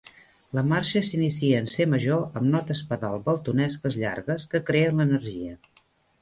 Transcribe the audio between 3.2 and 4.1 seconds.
waltonesques